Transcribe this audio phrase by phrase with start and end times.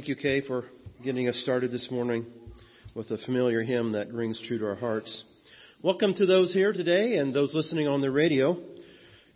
[0.00, 0.64] Thank you, Kay, for
[1.04, 2.24] getting us started this morning
[2.94, 5.24] with a familiar hymn that rings true to our hearts.
[5.84, 8.56] Welcome to those here today and those listening on the radio.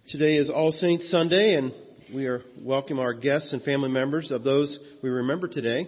[0.08, 1.74] Today is All Saints Sunday, and
[2.14, 5.86] we are welcome our guests and family members of those we remember today.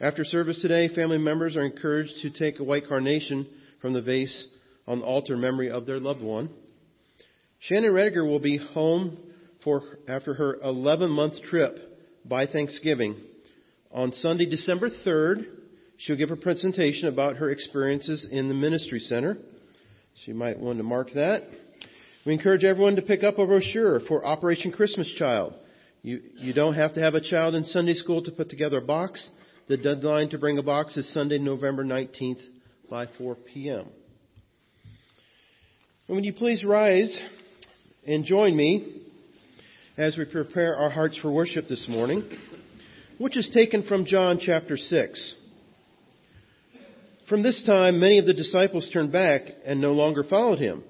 [0.00, 3.46] After service today, family members are encouraged to take a white carnation
[3.82, 4.46] from the vase
[4.86, 6.48] on the altar memory of their loved one.
[7.58, 9.18] Shannon Rediger will be home
[9.62, 11.76] for after her 11 month trip
[12.24, 13.20] by Thanksgiving.
[13.94, 15.46] On Sunday, December 3rd,
[15.98, 19.36] she'll give a presentation about her experiences in the ministry center.
[19.36, 21.42] So you might want to mark that.
[22.26, 25.54] We encourage everyone to pick up a brochure for Operation Christmas Child.
[26.02, 28.84] You, you don't have to have a child in Sunday school to put together a
[28.84, 29.30] box.
[29.68, 32.40] The deadline to bring a box is Sunday, November 19th
[32.90, 33.86] by 4 p.m.
[36.08, 37.16] And would you please rise
[38.04, 39.02] and join me
[39.96, 42.28] as we prepare our hearts for worship this morning,
[43.18, 45.34] which is taken from John chapter 6.
[47.28, 50.84] From this time, many of the disciples turned back and no longer followed him.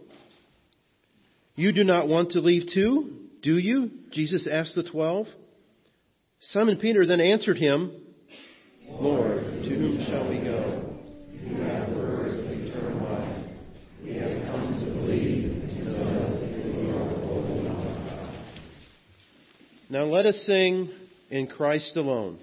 [1.55, 3.91] You do not want to leave too, do you?
[4.11, 5.27] Jesus asked the twelve.
[6.41, 8.03] Simon Peter then answered him,
[8.89, 10.99] Lord, to whom shall we go?
[11.33, 13.55] You have words eternal.
[14.03, 15.85] We have come to believe that you.
[19.91, 20.91] Now let us sing
[21.35, 22.39] in Christ alone.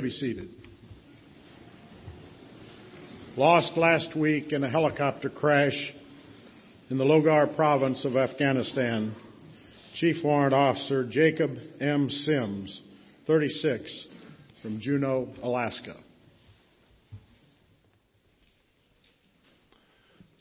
[0.00, 0.48] May be seated.
[3.36, 5.76] Lost last week in a helicopter crash
[6.88, 9.14] in the Logar province of Afghanistan,
[9.94, 12.08] Chief Warrant Officer Jacob M.
[12.08, 12.80] Sims,
[13.26, 14.06] 36,
[14.62, 15.96] from Juneau, Alaska.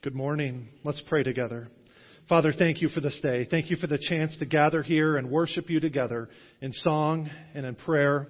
[0.02, 0.70] Good morning.
[0.86, 1.68] Let's pray together.
[2.30, 3.46] Father, thank you for this day.
[3.50, 6.30] Thank you for the chance to gather here and worship you together
[6.62, 8.28] in song and in prayer.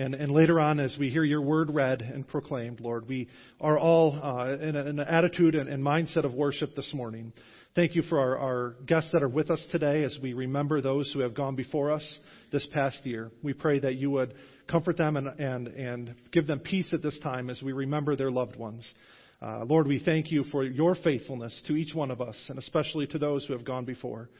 [0.00, 3.28] And, and later on, as we hear your word read and proclaimed, Lord, we
[3.60, 7.34] are all uh, in, a, in, an attitude and, and, mindset of worship this morning.
[7.74, 11.12] Thank you for our, our guests that are with us today as we remember those
[11.12, 12.18] who have gone before us
[12.50, 13.30] this past year.
[13.42, 14.32] We pray that you would
[14.70, 18.30] comfort them and, and, and give them peace at this time as we remember their
[18.30, 18.90] loved ones.
[19.42, 23.06] Uh, Lord, we thank you for your faithfulness to each one of us, and especially
[23.08, 24.30] to those who have gone before.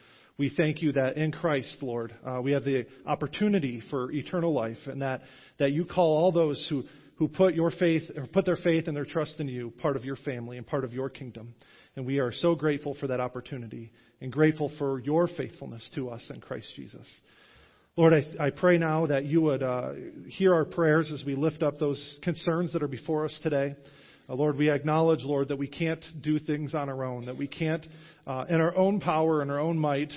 [0.40, 4.79] We thank you that in Christ, Lord, uh, we have the opportunity for eternal life,
[4.87, 5.21] and that,
[5.61, 6.83] that you call all those who,
[7.17, 10.05] who put your faith or put their faith and their trust in you part of
[10.05, 11.55] your family and part of your kingdom.
[11.95, 16.23] And we are so grateful for that opportunity and grateful for your faithfulness to us
[16.31, 17.07] in Christ Jesus.
[17.97, 19.93] Lord, I, I pray now that you would uh,
[20.29, 23.76] hear our prayers as we lift up those concerns that are before us today.
[24.29, 27.49] Uh, Lord, we acknowledge, Lord, that we can't do things on our own, that we
[27.49, 27.85] can't,
[28.26, 30.12] uh, in our own power and our own might,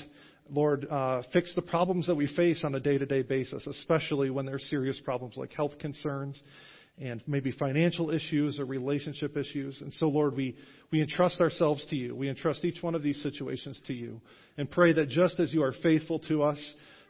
[0.50, 4.30] Lord, uh, fix the problems that we face on a day to day basis, especially
[4.30, 6.42] when there's serious problems like health concerns
[7.00, 9.82] and maybe financial issues or relationship issues.
[9.82, 10.56] And so, Lord, we,
[10.92, 12.16] we entrust ourselves to you.
[12.16, 14.22] We entrust each one of these situations to you
[14.58, 16.60] and pray that just as you are faithful to us,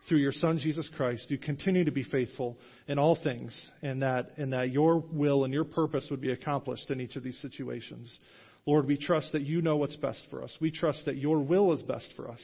[0.07, 4.31] through your Son, Jesus Christ, you continue to be faithful in all things, and that,
[4.37, 8.19] and that your will and your purpose would be accomplished in each of these situations.
[8.65, 10.55] Lord, we trust that you know what's best for us.
[10.59, 12.41] We trust that your will is best for us.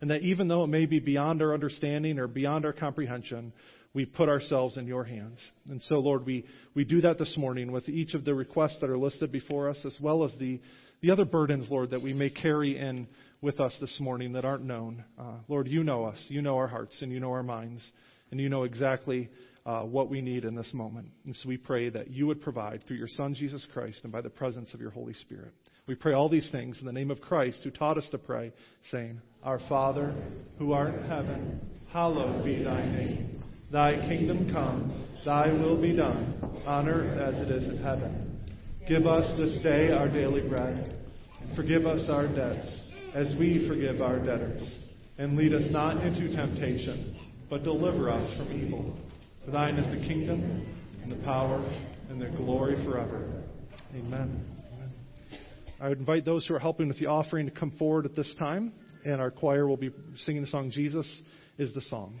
[0.00, 3.52] And that even though it may be beyond our understanding or beyond our comprehension,
[3.92, 5.38] we put ourselves in your hands.
[5.68, 8.90] And so, Lord, we, we do that this morning with each of the requests that
[8.90, 10.60] are listed before us, as well as the,
[11.02, 13.08] the other burdens, Lord, that we may carry in
[13.42, 15.04] with us this morning that aren't known.
[15.18, 16.18] Uh, Lord, you know us.
[16.28, 17.82] You know our hearts and you know our minds.
[18.30, 19.28] And you know exactly
[19.66, 21.08] uh, what we need in this moment.
[21.24, 24.20] And so we pray that you would provide through your Son, Jesus Christ, and by
[24.20, 25.52] the presence of your Holy Spirit.
[25.90, 28.52] We pray all these things in the name of Christ, who taught us to pray,
[28.92, 30.14] saying, Our Father,
[30.56, 31.60] who art in heaven,
[31.92, 33.42] hallowed be thy name.
[33.72, 38.40] Thy kingdom come, thy will be done, on earth as it is in heaven.
[38.86, 40.94] Give us this day our daily bread,
[41.40, 42.68] and forgive us our debts
[43.12, 44.62] as we forgive our debtors.
[45.18, 47.18] And lead us not into temptation,
[47.50, 48.96] but deliver us from evil.
[49.44, 51.58] For thine is the kingdom, and the power,
[52.08, 53.42] and the glory forever.
[53.92, 54.59] Amen.
[55.80, 58.32] I would invite those who are helping with the offering to come forward at this
[58.38, 58.72] time,
[59.04, 61.06] and our choir will be singing the song Jesus
[61.56, 62.20] is the Song.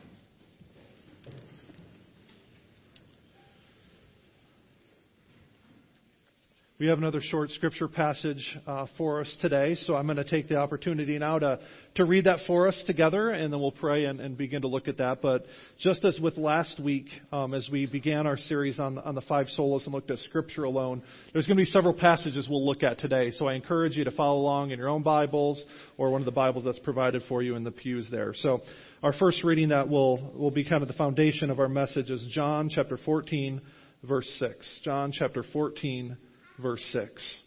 [6.81, 10.49] We have another short scripture passage uh, for us today, so I'm going to take
[10.49, 11.59] the opportunity now to,
[11.93, 14.87] to read that for us together, and then we'll pray and, and begin to look
[14.87, 15.21] at that.
[15.21, 15.45] But
[15.77, 19.45] just as with last week, um, as we began our series on, on the five
[19.55, 22.97] solas and looked at scripture alone, there's going to be several passages we'll look at
[22.97, 23.29] today.
[23.29, 25.63] So I encourage you to follow along in your own Bibles
[25.99, 28.33] or one of the Bibles that's provided for you in the pews there.
[28.35, 28.59] So
[29.03, 32.27] our first reading that will, will be kind of the foundation of our message is
[32.31, 33.61] John chapter 14,
[34.01, 34.79] verse 6.
[34.83, 36.17] John chapter 14, verse
[36.77, 37.41] 6.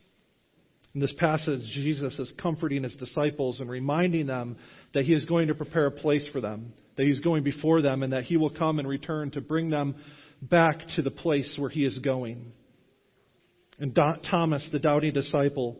[0.95, 4.57] In this passage, Jesus is comforting his disciples and reminding them
[4.93, 8.05] that he is going to prepare a place for them, that he's going before them,
[8.05, 9.97] and that he will come and return to bring them
[10.41, 12.53] back to the place where he is going.
[13.81, 13.93] And
[14.31, 15.77] Thomas, the doubting disciple,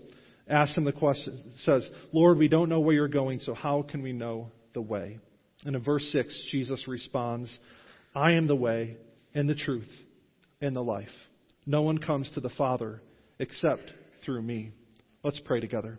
[0.49, 4.03] asks him the question, says, Lord, we don't know where you're going, so how can
[4.03, 5.21] we know the way?
[5.65, 7.57] And in verse 6, Jesus responds,
[8.17, 8.97] I am the way
[9.33, 9.89] and the truth
[10.61, 11.09] and the life.
[11.67, 13.01] No one comes to the Father
[13.39, 13.93] except
[14.25, 14.73] through me.
[15.23, 15.99] Let's pray together.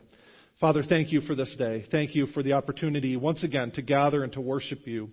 [0.59, 1.85] Father, thank you for this day.
[1.91, 5.09] Thank you for the opportunity once again to gather and to worship you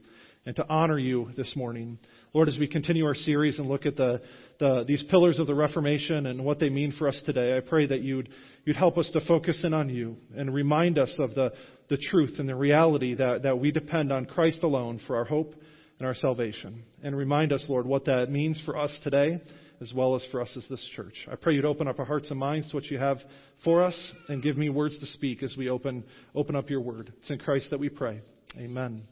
[0.47, 1.99] and to honor you this morning.
[2.33, 4.23] Lord, as we continue our series and look at the,
[4.59, 7.87] the, these pillars of the Reformation and what they mean for us today, I pray
[7.87, 8.29] that you'd,
[8.65, 11.53] you'd help us to focus in on you and remind us of the,
[11.89, 15.55] the truth and the reality that, that we depend on Christ alone for our hope
[15.99, 16.85] and our salvation.
[17.03, 19.41] And remind us, Lord, what that means for us today
[19.83, 21.27] as well as for us as this church.
[21.31, 23.19] I pray you'd open up our hearts and minds to what you have
[23.65, 27.13] for us and give me words to speak as we open, open up your word.
[27.21, 28.23] It's in Christ that we pray.
[28.57, 29.03] Amen.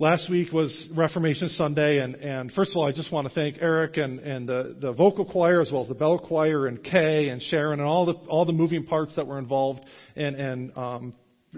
[0.00, 3.56] Last week was Reformation Sunday, and, and first of all, I just want to thank
[3.60, 7.30] Eric and, and the, the vocal choir, as well as the bell choir, and Kay
[7.30, 9.80] and Sharon, and all the all the moving parts that were involved,
[10.14, 11.14] and and um,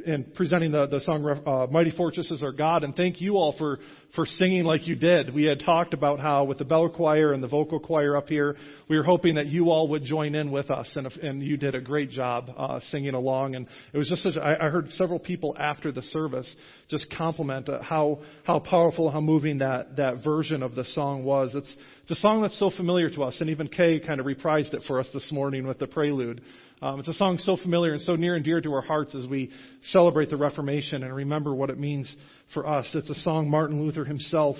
[0.06, 2.84] in presenting the, the song uh, Mighty Fortress is Our God.
[2.84, 3.78] And thank you all for,
[4.14, 5.34] for singing like you did.
[5.34, 8.56] We had talked about how with the bell choir and the vocal choir up here,
[8.88, 10.88] we were hoping that you all would join in with us.
[10.94, 13.56] And, if, and you did a great job uh, singing along.
[13.56, 16.54] And it was just such, I, I heard several people after the service
[16.88, 21.52] just compliment uh, how, how powerful, how moving that, that version of the song was.
[21.54, 23.40] It's, it's a song that's so familiar to us.
[23.40, 26.42] And even Kay kind of reprised it for us this morning with the prelude.
[26.82, 29.26] Um, it's a song so familiar and so near and dear to our hearts as
[29.26, 29.50] we
[29.90, 32.14] celebrate the Reformation and remember what it means
[32.54, 32.88] for us.
[32.94, 34.56] It's a song Martin Luther himself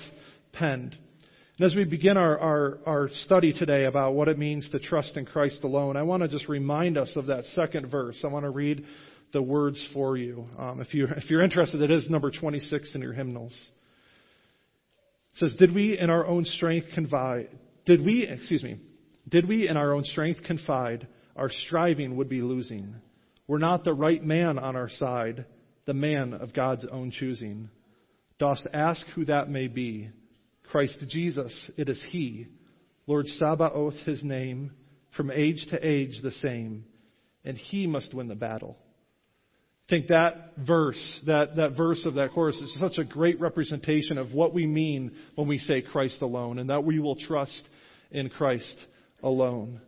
[0.53, 0.95] penned.
[1.57, 5.17] And as we begin our, our, our study today about what it means to trust
[5.17, 8.21] in Christ alone, I want to just remind us of that second verse.
[8.23, 8.85] I want to read
[9.33, 10.45] the words for you.
[10.59, 13.53] Um, if, you if you're interested, it is number 26 in your hymnals.
[15.33, 17.49] It says, Did we in our own strength confide,
[17.85, 18.77] did we, excuse me,
[19.27, 22.95] did we in our own strength confide our striving would be losing.
[23.47, 25.45] We're not the right man on our side,
[25.85, 27.69] the man of God's own choosing.
[28.39, 30.09] Dost ask who that may be?
[30.71, 32.47] Christ Jesus, it is He.
[33.07, 34.71] Lord Sabaoth, His name,
[35.17, 36.85] from age to age the same,
[37.43, 38.77] and He must win the battle.
[39.87, 44.17] I think that verse, that, that verse of that chorus is such a great representation
[44.17, 47.61] of what we mean when we say Christ alone, and that we will trust
[48.09, 48.75] in Christ
[49.21, 49.81] alone.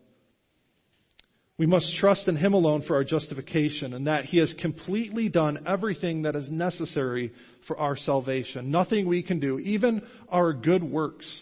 [1.57, 5.65] We must trust in Him alone for our justification and that He has completely done
[5.67, 7.31] everything that is necessary
[7.67, 8.71] for our salvation.
[8.71, 11.41] Nothing we can do, even our good works,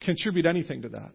[0.00, 1.10] contribute anything to that.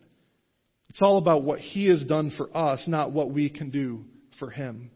[0.90, 4.04] It's all about what He has done for us, not what we can do
[4.40, 4.92] for Him.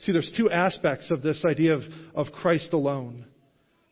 [0.00, 1.82] See, there's two aspects of this idea of,
[2.14, 3.24] of Christ alone.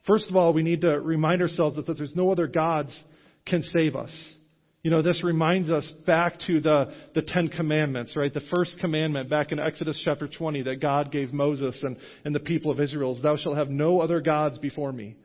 [0.06, 2.96] First of all, we need to remind ourselves that, that there's no other gods
[3.44, 4.12] can save us.
[4.86, 8.32] You know, this reminds us back to the, the Ten Commandments, right?
[8.32, 12.38] The first commandment back in Exodus chapter 20 that God gave Moses and, and the
[12.38, 15.16] people of Israel is, Thou shalt have no other gods before me.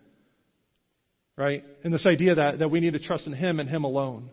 [1.38, 1.64] Right?
[1.84, 4.32] And this idea that, that we need to trust in Him and Him alone.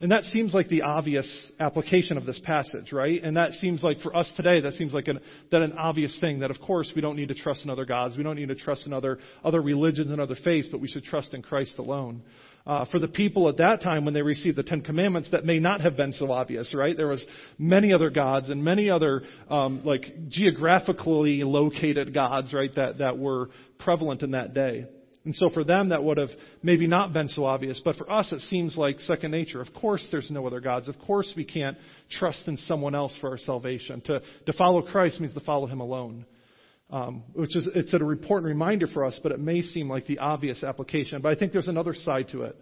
[0.00, 3.20] And that seems like the obvious application of this passage, right?
[3.20, 5.18] And that seems like for us today, that seems like an,
[5.50, 8.16] that an obvious thing that of course we don't need to trust in other gods.
[8.16, 11.02] We don't need to trust in other, other religions and other faiths, but we should
[11.02, 12.22] trust in Christ alone
[12.66, 15.58] uh, for the people at that time when they received the Ten Commandments that may
[15.58, 16.96] not have been so obvious, right?
[16.96, 17.24] There was
[17.58, 23.50] many other gods and many other um, like geographically located gods, right, that that were
[23.78, 24.86] prevalent in that day.
[25.26, 26.28] And so for them, that would have
[26.62, 27.80] maybe not been so obvious.
[27.82, 29.62] But for us, it seems like second nature.
[29.62, 30.86] Of course, there's no other gods.
[30.86, 31.78] Of course, we can't
[32.10, 34.02] trust in someone else for our salvation.
[34.02, 36.26] To, to follow Christ means to follow Him alone
[36.94, 40.18] um, which is it's an important reminder for us, but it may seem like the
[40.20, 41.20] obvious application.
[41.20, 42.56] But I think there's another side to it.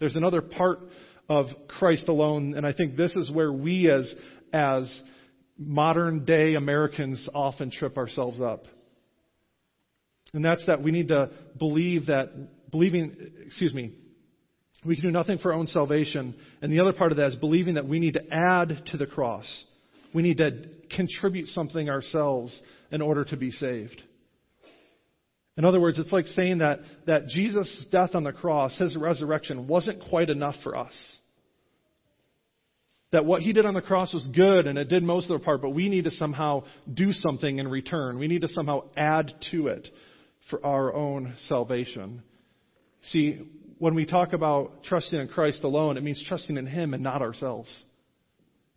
[0.00, 0.80] There's another part
[1.28, 4.12] of Christ alone, and I think this is where we as
[4.52, 5.02] as
[5.56, 8.64] modern day Americans often trip ourselves up.
[10.32, 13.14] And that's that we need to believe that, believing,
[13.46, 13.92] excuse me,
[14.84, 16.34] we can do nothing for our own salvation.
[16.60, 19.06] And the other part of that is believing that we need to add to the
[19.06, 19.46] cross.
[20.12, 24.02] We need to contribute something ourselves in order to be saved.
[25.56, 29.66] In other words, it's like saying that, that Jesus' death on the cross, his resurrection,
[29.66, 30.92] wasn't quite enough for us.
[33.12, 35.44] That what he did on the cross was good and it did most of the
[35.44, 38.18] part, but we need to somehow do something in return.
[38.18, 39.88] We need to somehow add to it
[40.50, 42.22] for our own salvation.
[43.04, 43.40] See,
[43.78, 47.22] when we talk about trusting in Christ alone, it means trusting in him and not
[47.22, 47.68] ourselves.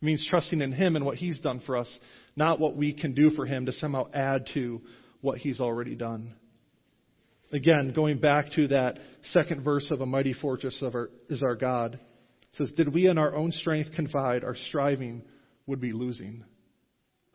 [0.00, 1.98] It means trusting in him and what he's done for us,
[2.36, 4.80] not what we can do for him to somehow add to
[5.20, 6.34] what he's already done.
[7.52, 8.98] Again, going back to that
[9.32, 11.98] second verse of a mighty fortress of our, is our God.
[12.52, 15.22] Says, Did we in our own strength confide, our striving
[15.66, 16.44] would be losing.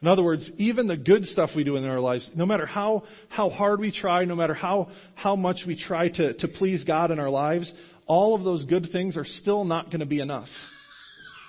[0.01, 3.03] In other words, even the good stuff we do in our lives, no matter how,
[3.29, 7.11] how hard we try, no matter how, how much we try to, to please God
[7.11, 7.71] in our lives,
[8.05, 10.49] all of those good things are still not going to be enough.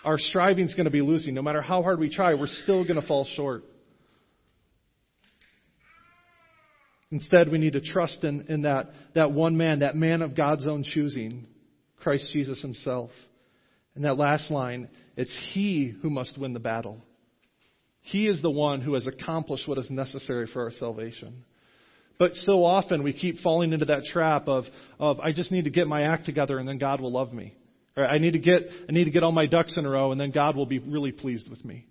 [0.07, 1.35] Our striving is going to be losing.
[1.35, 3.65] No matter how hard we try, we're still going to fall short.
[7.11, 10.65] Instead, we need to trust in, in that, that one man, that man of God's
[10.65, 11.47] own choosing,
[11.97, 13.11] Christ Jesus himself.
[13.97, 17.03] And that last line, it's He who must win the battle.
[18.03, 21.45] He is the one who has accomplished what is necessary for our salvation.
[22.17, 24.67] But so often we keep falling into that trap of,
[25.01, 27.55] of I just need to get my act together and then God will love me.
[27.97, 30.21] I need to get I need to get all my ducks in a row and
[30.21, 31.87] then God will be really pleased with me.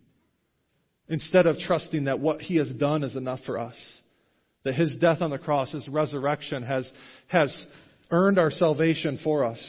[1.07, 3.75] Instead of trusting that what He has done is enough for us
[4.65, 6.91] that his death on the cross, his resurrection, has,
[7.27, 7.55] has
[8.11, 9.59] earned our salvation for us.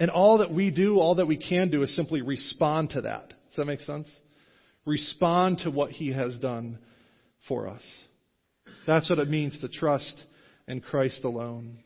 [0.00, 3.28] And all that we do, all that we can do, is simply respond to that.
[3.28, 4.08] Does that make sense?
[4.86, 6.78] Respond to what he has done
[7.46, 7.82] for us.
[8.86, 10.14] That's what it means to trust
[10.66, 11.78] in Christ alone.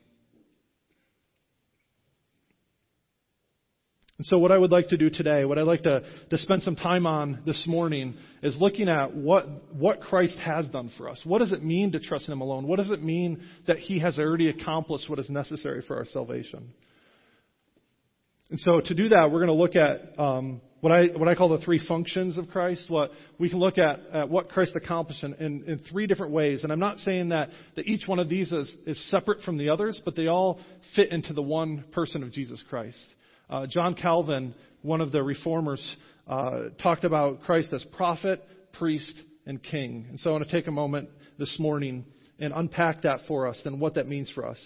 [4.18, 6.62] And so, what I would like to do today, what I'd like to, to spend
[6.62, 11.20] some time on this morning, is looking at what, what Christ has done for us.
[11.24, 12.66] What does it mean to trust Him alone?
[12.66, 16.72] What does it mean that He has already accomplished what is necessary for our salvation?
[18.50, 21.34] And so, to do that, we're going to look at um, what, I, what I
[21.34, 22.90] call the three functions of Christ.
[22.90, 26.64] What we can look at, at what Christ accomplished in, in, in, three different ways.
[26.64, 29.70] And I'm not saying that, that each one of these is, is separate from the
[29.70, 30.60] others, but they all
[30.94, 32.98] fit into the one person of Jesus Christ.
[33.52, 35.84] Uh, John Calvin, one of the reformers,
[36.26, 39.12] uh, talked about Christ as prophet, priest,
[39.44, 40.06] and king.
[40.08, 42.06] And so I want to take a moment this morning
[42.38, 44.58] and unpack that for us and what that means for us.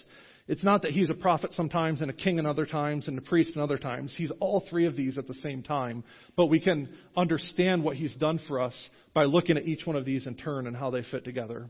[0.47, 3.21] It's not that he's a prophet sometimes and a king in other times and a
[3.21, 4.15] priest in other times.
[4.17, 6.05] He's all three of these at the same time.
[6.37, 10.05] But we can understand what he's done for us by looking at each one of
[10.05, 11.69] these in turn and how they fit together.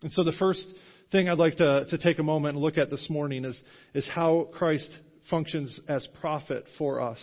[0.00, 0.64] And so the first
[1.12, 4.08] thing I'd like to, to take a moment and look at this morning is, is
[4.08, 4.88] how Christ
[5.30, 7.18] functions as prophet for us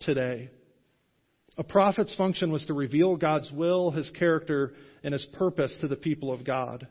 [0.00, 0.50] today.
[1.58, 5.96] A prophet's function was to reveal God's will, his character, and his purpose to the
[5.96, 6.86] people of God.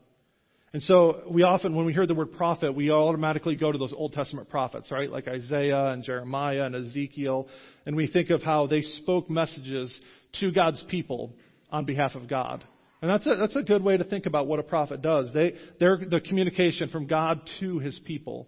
[0.73, 3.93] And so we often, when we hear the word prophet, we automatically go to those
[3.95, 5.09] Old Testament prophets, right?
[5.09, 7.47] Like Isaiah and Jeremiah and Ezekiel.
[7.85, 9.97] And we think of how they spoke messages
[10.41, 11.31] to God's people
[11.69, 12.65] on behalf of God.
[13.01, 15.29] And that's a, that's a good way to think about what a prophet does.
[15.33, 18.47] They, they're the communication from God to his people.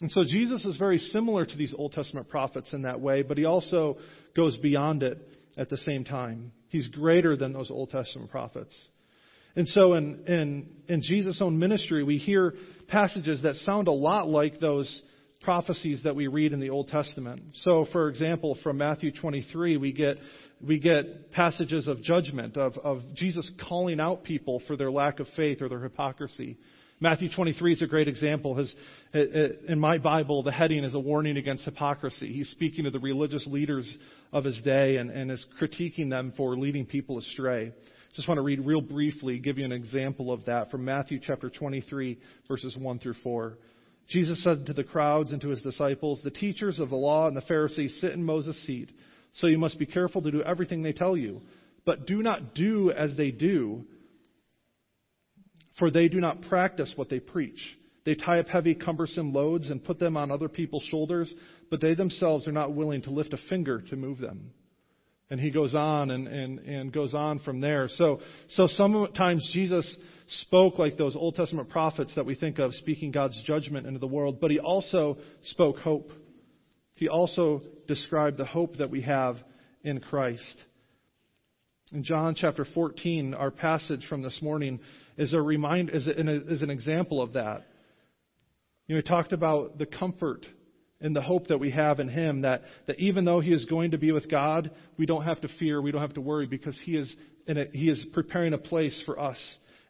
[0.00, 3.36] And so Jesus is very similar to these Old Testament prophets in that way, but
[3.36, 3.98] he also
[4.34, 5.18] goes beyond it
[5.56, 6.52] at the same time.
[6.68, 8.74] He's greater than those Old Testament prophets.
[9.56, 12.54] And so in, in, in Jesus' own ministry, we hear
[12.88, 15.02] passages that sound a lot like those
[15.42, 17.42] prophecies that we read in the Old Testament.
[17.64, 20.18] So, for example, from Matthew 23, we get,
[20.66, 25.26] we get passages of judgment, of, of Jesus calling out people for their lack of
[25.36, 26.58] faith or their hypocrisy.
[27.02, 28.56] Matthew 23 is a great example.
[28.56, 28.74] His,
[29.14, 32.30] uh, uh, in my Bible, the heading is a warning against hypocrisy.
[32.30, 33.90] He's speaking to the religious leaders
[34.34, 37.72] of his day and, and is critiquing them for leading people astray.
[38.14, 41.48] Just want to read real briefly, give you an example of that from Matthew chapter
[41.48, 43.56] 23, verses 1 through 4.
[44.08, 47.36] Jesus said to the crowds and to his disciples, The teachers of the law and
[47.36, 48.90] the Pharisees sit in Moses' seat,
[49.34, 51.40] so you must be careful to do everything they tell you.
[51.86, 53.86] But do not do as they do
[55.78, 57.60] for they do not practice what they preach.
[58.04, 61.32] They tie up heavy, cumbersome loads and put them on other people's shoulders,
[61.70, 64.52] but they themselves are not willing to lift a finger to move them.
[65.28, 67.88] And he goes on and, and, and goes on from there.
[67.88, 69.96] So, so sometimes Jesus
[70.42, 74.08] spoke like those Old Testament prophets that we think of, speaking God's judgment into the
[74.08, 76.10] world, but he also spoke hope.
[76.96, 79.36] He also described the hope that we have
[79.84, 80.56] in Christ.
[81.92, 84.80] In John chapter 14, our passage from this morning
[85.20, 87.66] is a remind is an, is an example of that.
[88.86, 90.46] You know, we talked about the comfort
[90.98, 93.90] and the hope that we have in Him that, that even though He is going
[93.90, 96.78] to be with God, we don't have to fear, we don't have to worry because
[96.84, 97.14] He is
[97.46, 99.36] in a, He is preparing a place for us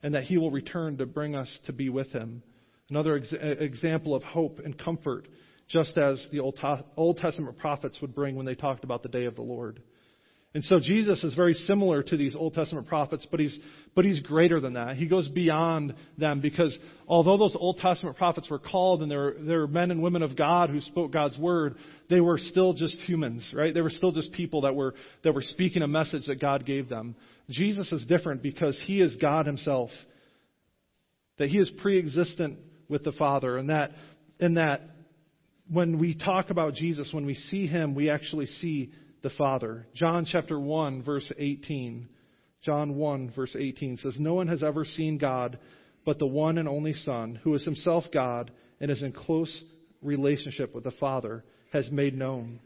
[0.03, 2.43] and that He will return to bring us to be with Him.
[2.89, 5.29] Another ex- example of hope and comfort,
[5.69, 6.59] just as the Old,
[6.97, 9.81] Old Testament prophets would bring when they talked about the day of the Lord.
[10.53, 13.57] And so Jesus is very similar to these Old Testament prophets, but he's,
[13.95, 14.97] but he's greater than that.
[14.97, 19.37] He goes beyond them because although those Old Testament prophets were called and they were,
[19.39, 21.77] they were men and women of God who spoke God's word,
[22.09, 23.73] they were still just humans, right?
[23.73, 26.89] They were still just people that were, that were speaking a message that God gave
[26.89, 27.15] them.
[27.49, 29.91] Jesus is different because he is God himself.
[31.39, 32.59] That he is pre-existent
[32.89, 33.93] with the Father and that,
[34.41, 34.83] and that
[35.71, 38.91] when we talk about Jesus, when we see him, we actually see
[39.23, 39.87] the Father.
[39.95, 42.09] John chapter 1 verse 18.
[42.63, 45.59] John 1 verse 18 says, No one has ever seen God
[46.05, 49.65] but the one and only Son, who is himself God and is in close
[50.03, 52.61] relationship with the Father, has made known.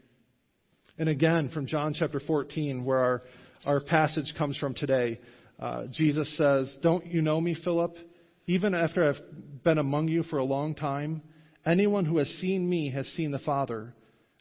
[0.97, 3.21] And again, from John chapter 14, where our,
[3.65, 5.19] our passage comes from today,
[5.59, 7.97] uh, Jesus says, Don't you know me, Philip?
[8.47, 11.21] Even after I've been among you for a long time,
[11.65, 13.93] anyone who has seen me has seen the Father.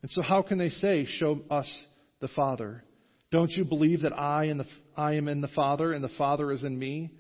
[0.03, 1.69] And so, how can they say, Show us
[2.25, 2.83] the Father.
[3.31, 4.65] Don't you believe that I, the,
[4.97, 7.11] I am in the Father and the Father is in me?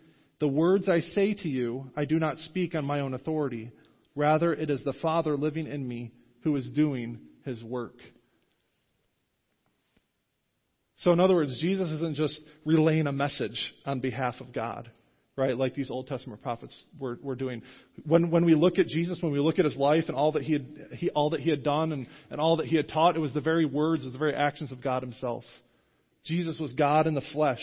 [0.40, 3.70] The words I say to you, I do not speak on my own authority.
[4.16, 6.12] Rather, it is the Father living in me
[6.42, 7.96] who is doing his work.
[10.96, 14.90] So, in other words, Jesus isn't just relaying a message on behalf of God,
[15.37, 15.57] right?
[15.57, 17.62] Like these Old Testament prophets were, were doing.
[18.05, 20.42] When, when we look at Jesus, when we look at his life and all that
[20.42, 23.16] he had, he, all that he had done and, and all that he had taught,
[23.16, 25.44] it was the very words, it was the very actions of God himself.
[26.25, 27.61] Jesus was God in the flesh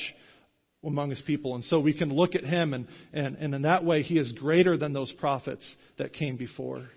[0.83, 1.55] among his people.
[1.55, 4.31] And so we can look at him, and, and, and in that way, he is
[4.33, 5.65] greater than those prophets
[5.97, 6.89] that came before.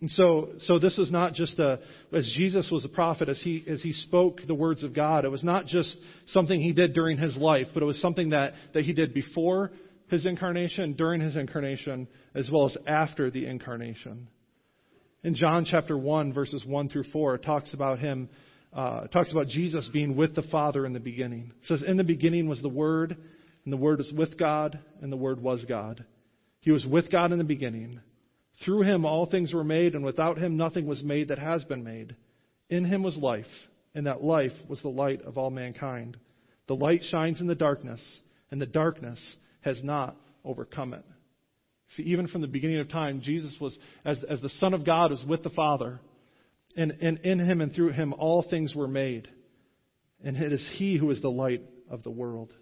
[0.00, 1.80] And so, so this was not just a,
[2.12, 5.30] as Jesus was a prophet, as he, as he spoke the words of God, it
[5.30, 5.96] was not just
[6.28, 9.70] something he did during his life, but it was something that, that he did before
[10.08, 14.28] his incarnation, during his incarnation, as well as after the incarnation.
[15.24, 18.28] In John chapter 1, verses 1 through 4, it talks about him,
[18.72, 21.52] uh, talks about Jesus being with the Father in the beginning.
[21.62, 23.16] It says, In the beginning was the Word,
[23.64, 26.04] and the Word was with God, and the Word was God.
[26.60, 28.00] He was with God in the beginning.
[28.64, 31.84] Through him all things were made, and without him nothing was made that has been
[31.84, 32.16] made.
[32.70, 33.46] In him was life,
[33.94, 36.16] and that life was the light of all mankind.
[36.66, 38.00] The light shines in the darkness,
[38.50, 39.20] and the darkness
[39.60, 41.04] has not overcome it.
[41.94, 45.10] See, even from the beginning of time, Jesus was, as, as the Son of God,
[45.10, 46.00] was with the Father.
[46.76, 49.28] And, and in him and through him all things were made.
[50.24, 52.52] And it is he who is the light of the world.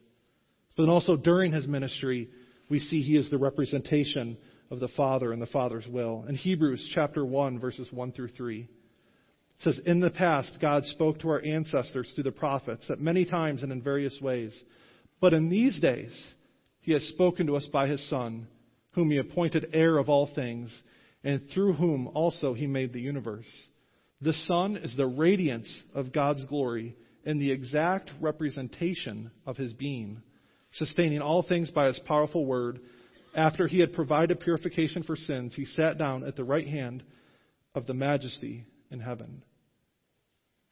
[0.76, 2.28] But also during his ministry,
[2.68, 4.36] we see he is the representation
[4.70, 6.24] of the Father and the Father's will.
[6.28, 8.68] In Hebrews chapter 1, verses 1 through 3, it
[9.62, 13.62] says, In the past, God spoke to our ancestors through the prophets at many times
[13.62, 14.58] and in various ways.
[15.20, 16.12] But in these days,
[16.80, 18.48] he has spoken to us by his Son,
[18.92, 20.70] whom he appointed heir of all things,
[21.22, 23.46] and through whom also he made the universe.
[24.20, 30.22] The Son is the radiance of God's glory and the exact representation of his being,
[30.72, 32.80] sustaining all things by his powerful word
[33.34, 37.02] after he had provided purification for sins, he sat down at the right hand
[37.74, 39.42] of the majesty in heaven.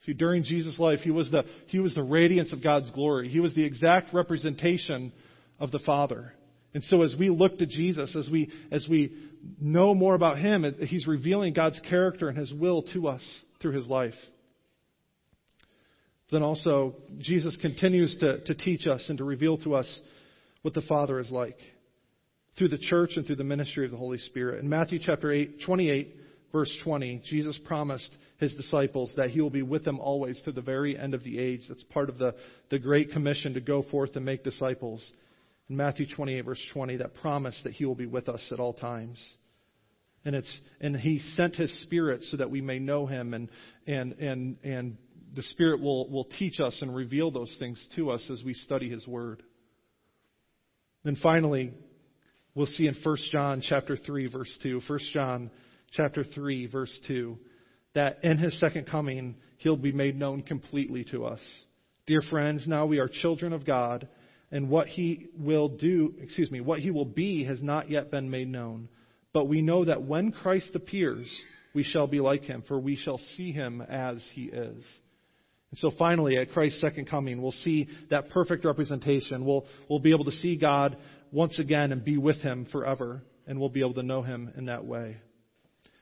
[0.07, 3.29] See, during Jesus' life, he was the, he was the radiance of God's glory.
[3.29, 5.13] He was the exact representation
[5.61, 6.35] of the Father.
[6.75, 9.13] And so as we look to Jesus, as we, as we
[9.61, 13.23] know more about him, he's revealing God's character and his will to us
[13.61, 14.15] through his life.
[16.31, 20.01] Then also, Jesus continues to, to teach us and to reveal to us
[20.63, 21.59] what the Father is like
[22.57, 24.63] through the church and through the ministry of the Holy Spirit.
[24.63, 26.17] In Matthew chapter 8, 28,
[26.53, 30.61] verse 20, Jesus promised his disciples that he will be with them always to the
[30.61, 31.63] very end of the age.
[31.69, 32.35] That's part of the,
[32.71, 35.13] the Great Commission to go forth and make disciples.
[35.71, 38.75] In Matthew 28, verse 20, that promise that he will be with us at all
[38.75, 39.19] times.
[40.25, 43.49] And it's and he sent his spirit so that we may know him and
[43.89, 44.97] and and and
[45.35, 48.89] the spirit will will teach us and reveal those things to us as we study
[48.89, 49.43] his word.
[51.03, 51.73] Then finally,
[52.55, 54.81] we'll see in 1 John chapter 3 verse 2.
[54.87, 55.51] 1 John
[55.93, 57.39] chapter 3 verse 2
[57.95, 61.41] that in his second coming he'll be made known completely to us.
[62.07, 64.09] Dear friends, now we are children of God,
[64.51, 68.29] and what he will do, excuse me, what he will be has not yet been
[68.31, 68.89] made known.
[69.33, 71.31] But we know that when Christ appears,
[71.75, 74.85] we shall be like him, for we shall see him as he is.
[75.71, 79.47] And so finally, at Christ's second coming, we'll see that perfect representation.
[79.47, 80.99] We'll, we'll be able to see God
[81.33, 84.67] once again and be with Him forever, and we'll be able to know Him in
[84.67, 85.17] that way.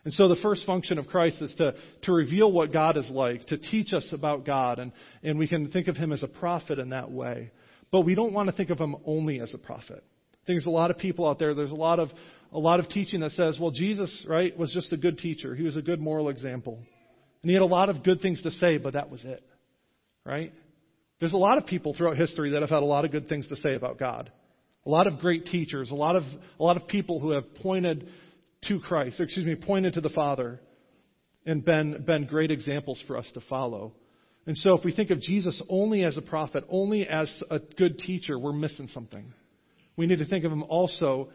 [0.05, 3.47] And so the first function of Christ is to, to reveal what God is like,
[3.47, 6.79] to teach us about God, and, and we can think of Him as a prophet
[6.79, 7.53] in that way.
[7.91, 10.03] But we don't want to think of Him only as a prophet.
[10.33, 12.09] I think there's a lot of people out there, there's a lot of,
[12.53, 15.55] a lot of teaching that says, well, Jesus, right, was just a good teacher.
[15.55, 16.79] He was a good moral example.
[17.43, 19.43] And he had a lot of good things to say, but that was it.
[20.25, 20.53] Right?
[21.19, 23.47] There's a lot of people throughout history that have had a lot of good things
[23.49, 24.33] to say about God.
[24.87, 26.23] A lot of great teachers, a lot of,
[26.59, 28.09] a lot of people who have pointed
[28.69, 30.61] to Christ, excuse me, pointed to the Father
[31.47, 33.95] and been, been great examples for us to follow.
[34.47, 37.99] And so if we think of Jesus only as a prophet, only as a good
[37.99, 39.33] teacher, we're missing something.
[39.97, 41.31] We need to think of him also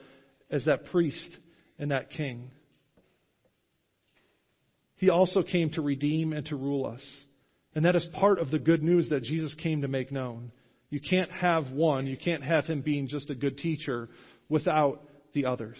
[0.50, 1.30] as that priest
[1.78, 2.52] and that king.
[4.96, 7.04] He also came to redeem and to rule us.
[7.76, 10.52] And that is part of the good news that Jesus came to make known.
[10.90, 14.10] You can't have one, you can't have him being just a good teacher
[14.50, 15.02] without
[15.34, 15.78] the others.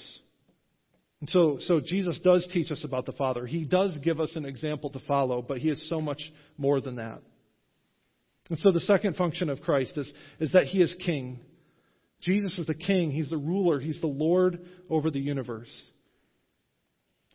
[1.22, 3.46] And so, so Jesus does teach us about the Father.
[3.46, 6.22] He does give us an example to follow, but he is so much
[6.58, 7.22] more than that.
[8.50, 11.40] And so the second function of Christ is, is that he is king.
[12.22, 15.72] Jesus is the king, he's the ruler, he's the Lord over the universe.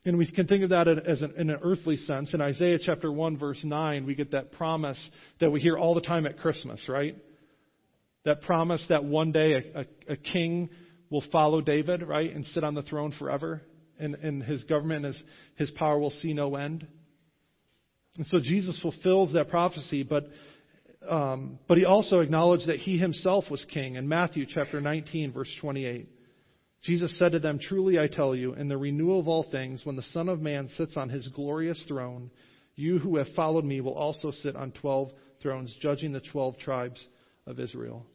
[0.05, 2.33] And we can think of that as an, in an earthly sense.
[2.33, 6.01] In Isaiah chapter 1, verse 9, we get that promise that we hear all the
[6.01, 7.17] time at Christmas, right?
[8.25, 10.69] That promise that one day a, a, a king
[11.11, 13.63] will follow David, right, and sit on the throne forever,
[13.99, 15.23] and, and his government his,
[15.57, 16.87] his power will see no end.
[18.17, 20.29] And so Jesus fulfills that prophecy, but,
[21.09, 25.55] um, but he also acknowledged that he himself was king in Matthew chapter 19, verse
[25.61, 26.09] 28.
[26.83, 29.97] Jesus said to them, Truly I tell you, in the renewal of all things, when
[29.97, 32.31] the Son of Man sits on his glorious throne,
[32.75, 35.11] you who have followed me will also sit on twelve
[35.43, 37.05] thrones, judging the twelve tribes
[37.51, 38.07] of Israel.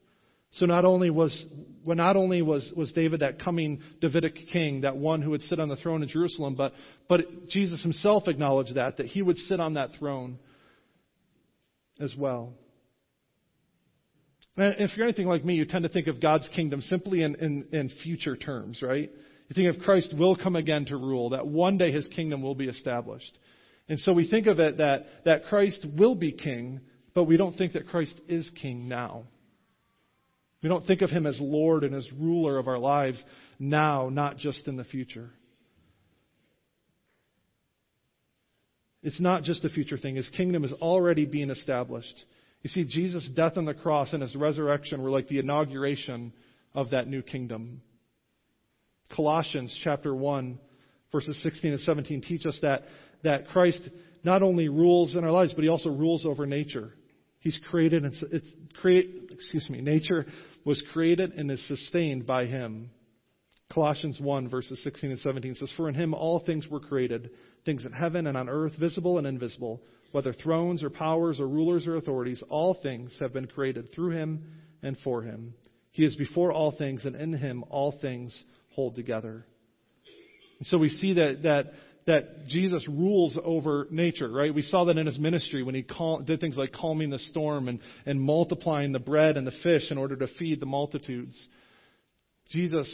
[0.54, 1.46] So not only was
[1.86, 5.60] well, not only was, was David that coming Davidic king, that one who would sit
[5.60, 6.74] on the throne in Jerusalem, but
[7.10, 10.40] but Jesus himself acknowledged that, that he would sit on that throne
[12.00, 12.54] as well.
[14.58, 17.36] And If you're anything like me, you tend to think of God's kingdom simply in,
[17.36, 19.12] in, in, future terms, right?
[19.50, 22.56] You think of Christ will come again to rule, that one day his kingdom will
[22.56, 23.38] be established.
[23.90, 26.80] And so we think of it that, that Christ will be king,
[27.16, 29.24] but we don't think that Christ is king now.
[30.62, 33.24] We don't think of him as Lord and as ruler of our lives
[33.58, 35.30] now, not just in the future.
[39.02, 40.16] It's not just a future thing.
[40.16, 42.26] His kingdom is already being established.
[42.64, 46.34] You see, Jesus' death on the cross and his resurrection were like the inauguration
[46.74, 47.82] of that new kingdom.
[49.16, 50.60] Colossians chapter 1,
[51.12, 52.84] verses 16 and 17 teach us that,
[53.24, 53.88] that Christ
[54.24, 56.92] not only rules in our lives, but he also rules over nature.
[57.46, 58.48] He's created and it's
[58.82, 60.26] create, excuse me, nature
[60.66, 62.90] was created and is sustained by him.
[63.72, 67.30] Colossians 1, verses 16 and 17 says, For in him all things were created,
[67.64, 71.86] things in heaven and on earth, visible and invisible whether thrones or powers or rulers
[71.86, 74.44] or authorities, all things have been created through him
[74.82, 75.54] and for him.
[75.92, 78.36] He is before all things, and in him all things
[78.72, 79.46] hold together.
[80.58, 81.66] And so we see that, that,
[82.08, 84.54] that Jesus rules over nature, right?
[84.54, 85.86] We saw that in his ministry when he
[86.26, 89.98] did things like calming the storm and, and multiplying the bread and the fish in
[89.98, 91.36] order to feed the multitudes.
[92.52, 92.88] Jesus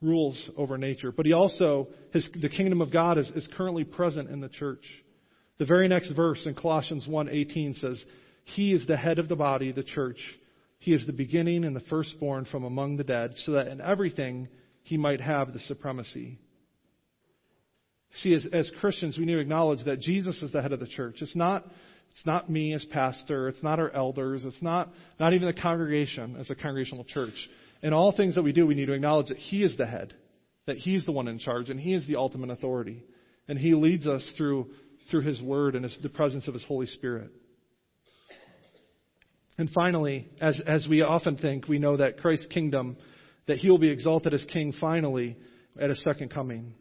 [0.00, 4.30] rules over nature, but he also, his, the kingdom of God is, is currently present
[4.30, 4.84] in the church.
[5.58, 8.00] The very next verse in Colossians 1:18 says,
[8.44, 10.18] "He is the head of the body, the church.
[10.78, 14.48] He is the beginning and the firstborn from among the dead, so that in everything
[14.82, 16.38] he might have the supremacy."
[18.20, 20.86] See, as, as Christians, we need to acknowledge that Jesus is the head of the
[20.86, 21.16] church.
[21.20, 21.64] It's not,
[22.12, 23.48] it's not me as pastor.
[23.48, 24.42] It's not our elders.
[24.44, 27.34] It's not, not even the congregation as a congregational church.
[27.82, 30.14] In all things that we do, we need to acknowledge that He is the head,
[30.66, 33.04] that He's the one in charge, and He is the ultimate authority.
[33.48, 34.70] And He leads us through
[35.10, 37.30] through His Word and his, the presence of His Holy Spirit.
[39.56, 42.96] And finally, as, as we often think, we know that Christ's kingdom,
[43.46, 45.36] that He will be exalted as King finally
[45.78, 46.74] at His second coming.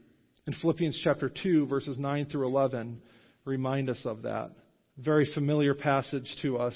[0.46, 3.02] In Philippians chapter 2, verses 9 through 11,
[3.46, 4.52] remind us of that.
[4.98, 6.76] Very familiar passage to us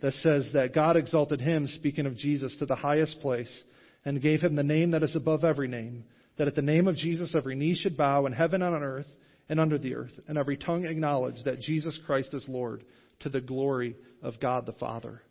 [0.00, 3.62] that says that God exalted Him, speaking of Jesus, to the highest place
[4.04, 6.04] and gave Him the name that is above every name,
[6.38, 9.06] that at the name of Jesus every knee should bow in heaven and on earth
[9.48, 12.84] and under the earth, and every tongue acknowledge that Jesus Christ is Lord
[13.20, 15.22] to the glory of God the Father.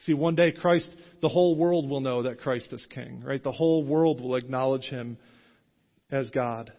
[0.00, 0.88] See, one day Christ,
[1.20, 3.42] the whole world will know that Christ is King, right?
[3.42, 5.18] The whole world will acknowledge Him
[6.10, 6.72] as God.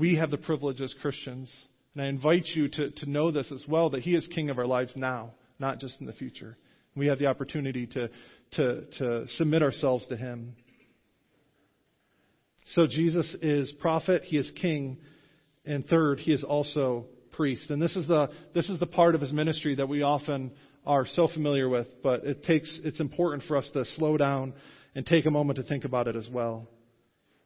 [0.00, 1.52] We have the privilege as Christians
[1.94, 4.58] And I invite you to, to know this as well that He is King of
[4.58, 6.56] our lives now, not just in the future.
[6.96, 8.08] We have the opportunity to,
[8.52, 10.56] to, to submit ourselves to Him.
[12.74, 14.98] So Jesus is prophet, He is King,
[15.66, 17.68] and third, He is also priest.
[17.68, 20.52] And this is the, this is the part of His ministry that we often
[20.86, 24.54] are so familiar with, but it takes, it's important for us to slow down
[24.94, 26.68] and take a moment to think about it as well.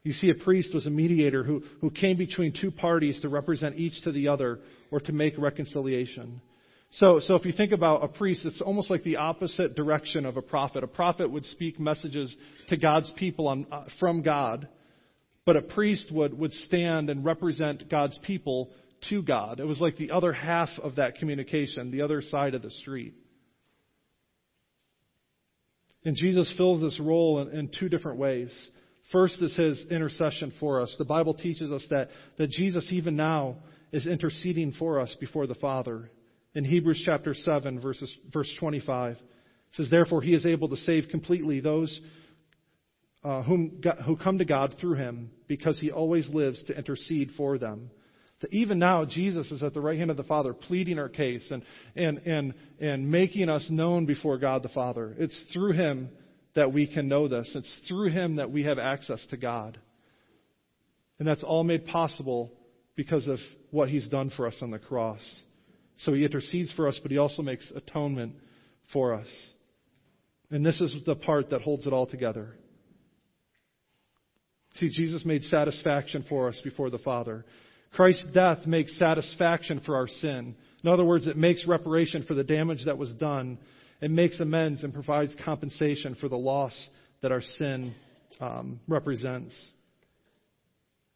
[0.05, 3.77] You see, a priest was a mediator who, who came between two parties to represent
[3.77, 6.43] each to the other or to make reconciliation.
[6.93, 10.37] So, so if you think about a priest, it's almost like the opposite direction of
[10.37, 10.85] a prophet.
[10.85, 12.37] A prophet would speak messages
[12.69, 14.69] to God's people on, uh, from God,
[15.47, 18.71] but a priest would, would stand and represent God's people
[19.09, 19.59] to God.
[19.59, 23.15] It was like the other half of that communication, the other side of the street.
[26.05, 28.53] And Jesus fills this role in, in two different ways.
[29.13, 30.95] First is his intercession for us.
[30.99, 33.57] The Bible teaches us that, that Jesus, even now,
[33.93, 36.11] is interceding for us before the Father.
[36.55, 39.21] In Hebrews chapter 7, verses, verse 25, it
[39.73, 42.01] says, Therefore, he is able to save completely those
[43.23, 47.59] uh, whom, who come to God through him, because he always lives to intercede for
[47.59, 47.91] them.
[48.41, 51.51] That even now, Jesus is at the right hand of the Father, pleading our case
[51.51, 51.63] and,
[51.97, 55.15] and, and, and making us known before God the Father.
[55.19, 56.11] It's through him
[56.55, 57.51] that we can know this.
[57.55, 59.79] It's through him that we have access to God.
[61.19, 62.53] And that's all made possible
[62.97, 63.39] because of
[63.71, 65.21] what he's done for us on the cross.
[65.99, 68.35] So he intercedes for us, but he also makes atonement
[68.93, 69.29] for us.
[70.51, 72.55] And this is the part that holds it all together.
[74.75, 77.45] See, Jesus made satisfaction for us before the Father.
[77.93, 80.57] Christ's death makes satisfaction for our sin.
[80.83, 83.59] In other words, it makes reparation for the damage that was done.
[84.05, 86.75] It makes amends and provides compensation for the loss
[87.23, 87.95] that our sin
[88.39, 89.57] um, represents.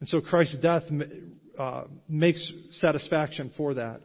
[0.00, 0.84] And so Christ's death
[1.58, 4.00] uh, makes satisfaction for that.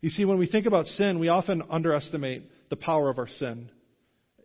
[0.00, 3.70] You see, when we think about sin, we often underestimate the power of our sin.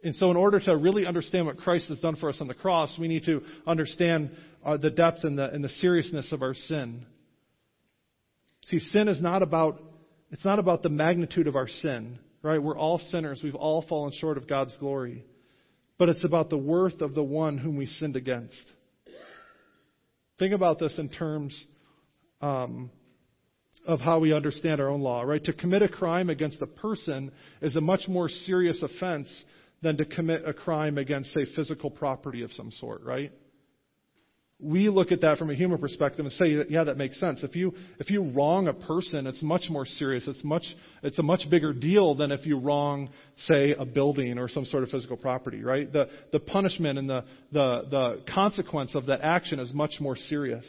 [0.04, 2.54] And so, in order to really understand what Christ has done for us on the
[2.54, 6.54] cross, we need to understand uh, the depth and the, and the seriousness of our
[6.54, 7.08] sin.
[8.66, 9.82] See, sin is not about
[10.30, 12.62] it's not about the magnitude of our sin, right?
[12.62, 13.42] We're all sinners.
[13.44, 15.26] We've all fallen short of God's glory.
[15.98, 18.64] But it's about the worth of the one whom we sinned against.
[20.38, 21.66] Think about this in terms
[22.42, 22.92] um,
[23.88, 25.44] of how we understand our own law, right?
[25.46, 27.32] To commit a crime against a person
[27.62, 29.44] is a much more serious offense
[29.82, 33.32] than to commit a crime against, say, physical property of some sort, right?
[34.64, 37.44] We look at that from a human perspective and say, yeah, that makes sense.
[37.44, 40.24] If you if you wrong a person, it's much more serious.
[40.28, 40.64] It's much
[41.02, 43.10] it's a much bigger deal than if you wrong,
[43.48, 45.92] say, a building or some sort of physical property, right?
[45.92, 50.66] The the punishment and the the the consequence of that action is much more serious.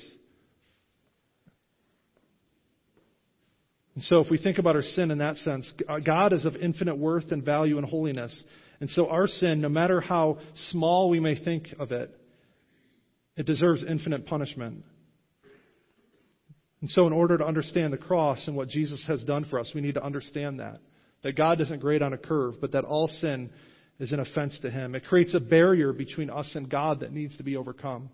[3.94, 5.72] And so, if we think about our sin in that sense,
[6.04, 8.42] God is of infinite worth and value and holiness.
[8.80, 10.38] And so, our sin, no matter how
[10.70, 12.12] small we may think of it,
[13.36, 14.84] it deserves infinite punishment.
[16.80, 19.72] And so, in order to understand the cross and what Jesus has done for us,
[19.74, 20.80] we need to understand that.
[21.22, 23.50] That God doesn't grade on a curve, but that all sin
[23.98, 24.94] is an offense to Him.
[24.94, 28.10] It creates a barrier between us and God that needs to be overcome.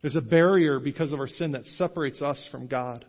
[0.00, 3.04] There's a barrier because of our sin that separates us from God.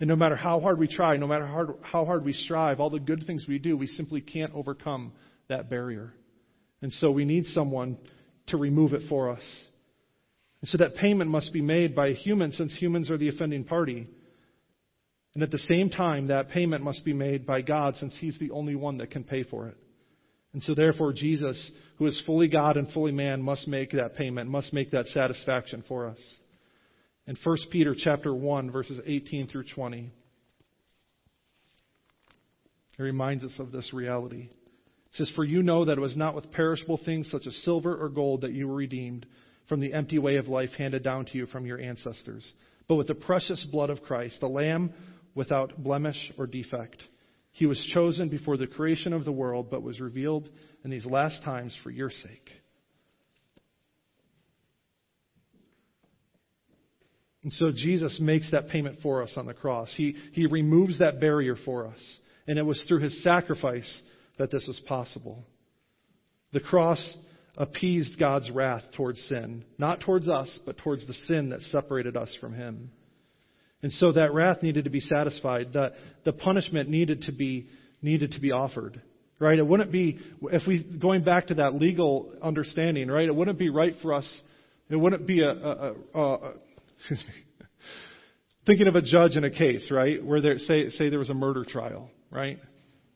[0.00, 2.80] And no matter how hard we try, no matter how hard, how hard we strive,
[2.80, 5.12] all the good things we do, we simply can't overcome
[5.48, 6.14] that barrier.
[6.80, 7.98] And so we need someone
[8.50, 9.42] to remove it for us.
[10.60, 13.64] And so that payment must be made by a human since humans are the offending
[13.64, 14.06] party.
[15.34, 18.50] And at the same time, that payment must be made by God since He's the
[18.50, 19.76] only one that can pay for it.
[20.52, 24.50] And so therefore, Jesus, who is fully God and fully man, must make that payment,
[24.50, 26.18] must make that satisfaction for us
[27.30, 30.10] in 1 Peter chapter 1 verses 18 through 20.
[32.98, 34.48] It reminds us of this reality.
[35.12, 37.96] It says, For you know that it was not with perishable things such as silver
[37.96, 39.26] or gold that you were redeemed
[39.68, 42.52] from the empty way of life handed down to you from your ancestors,
[42.88, 44.92] but with the precious blood of Christ, the Lamb
[45.34, 47.02] without blemish or defect.
[47.52, 50.48] He was chosen before the creation of the world, but was revealed
[50.84, 52.50] in these last times for your sake.
[57.42, 59.92] And so Jesus makes that payment for us on the cross.
[59.96, 62.18] He, he removes that barrier for us.
[62.46, 64.02] And it was through his sacrifice
[64.40, 65.44] that this was possible.
[66.52, 67.16] The cross
[67.56, 72.34] appeased God's wrath towards sin, not towards us, but towards the sin that separated us
[72.40, 72.90] from him.
[73.82, 75.74] And so that wrath needed to be satisfied.
[75.74, 75.92] The,
[76.24, 77.68] the punishment needed to be
[78.02, 79.02] needed to be offered.
[79.38, 79.58] Right?
[79.58, 83.26] It wouldn't be if we going back to that legal understanding, right?
[83.26, 84.40] It wouldn't be right for us.
[84.88, 86.52] It wouldn't be a, a, a, a
[86.98, 87.66] excuse me.
[88.66, 91.34] thinking of a judge in a case, right, where there, say, say there was a
[91.34, 92.58] murder trial, right?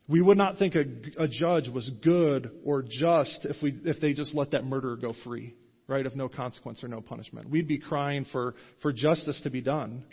[0.07, 0.83] We would not think a,
[1.17, 5.13] a judge was good or just if, we, if they just let that murderer go
[5.23, 5.55] free,
[5.87, 7.49] right, of no consequence or no punishment.
[7.49, 10.03] We'd be crying for, for justice to be done.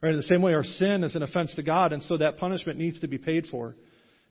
[0.00, 0.12] Right?
[0.12, 2.78] In the same way, our sin is an offense to God, and so that punishment
[2.78, 3.74] needs to be paid for.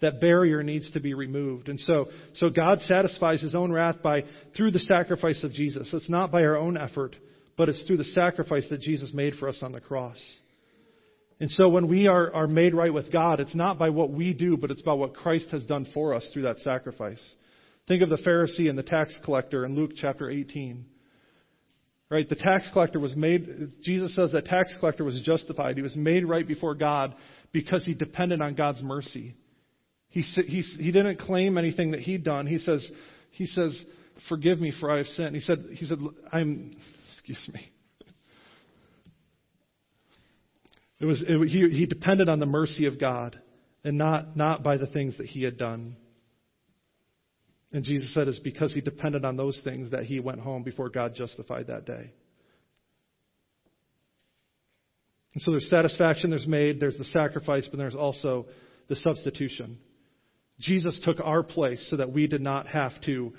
[0.02, 1.68] That barrier needs to be removed.
[1.68, 4.24] And so, so God satisfies his own wrath by
[4.56, 5.90] through the sacrifice of Jesus.
[5.94, 7.16] It's not by our own effort,
[7.58, 10.18] but it's through the sacrifice that Jesus made for us on the cross.
[11.40, 14.34] And so when we are, are made right with God, it's not by what we
[14.34, 17.22] do, but it's about what Christ has done for us through that sacrifice.
[17.88, 20.86] Think of the Pharisee and the tax collector in Luke chapter 18.
[22.10, 22.30] Right?
[22.30, 25.76] The tax collector was made, Jesus says that tax collector was justified.
[25.76, 27.16] He was made right before God
[27.52, 29.36] because he depended on God's mercy.
[30.10, 32.46] He, he, he didn't claim anything that he'd done.
[32.46, 32.88] He says,
[33.32, 33.76] he says,
[34.30, 35.36] forgive me for I have sinned.
[35.36, 35.98] He said, he said,
[36.32, 36.76] I'm,
[37.16, 37.73] excuse me.
[41.04, 43.38] It was, it, he, he depended on the mercy of God
[43.84, 45.98] and not, not by the things that he had done.
[47.74, 50.88] And Jesus said it's because he depended on those things that he went home before
[50.88, 52.14] God justified that day.
[55.34, 58.46] And so there's satisfaction, there's made, there's the sacrifice, but there's also
[58.88, 59.80] the substitution.
[60.62, 63.34] Jesus took our place so that we did not have to,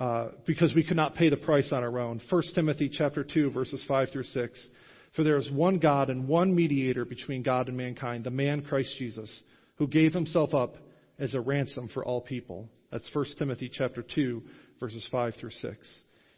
[0.00, 2.20] uh, because we could not pay the price on our own.
[2.28, 4.68] 1 Timothy chapter 2, verses 5 through 6.
[5.14, 8.94] For there is one God and one mediator between God and mankind, the man Christ
[8.98, 9.30] Jesus,
[9.76, 10.76] who gave himself up
[11.18, 12.68] as a ransom for all people.
[12.90, 14.42] That's 1 Timothy chapter 2,
[14.80, 15.88] verses 5 through 6.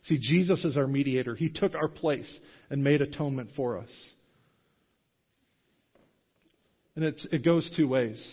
[0.05, 1.35] See, Jesus is our mediator.
[1.35, 2.33] He took our place
[2.70, 3.91] and made atonement for us.
[6.95, 8.24] And it goes two ways.